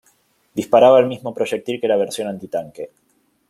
[0.59, 2.89] Disparaba el mismo proyectil que la versión antitanque.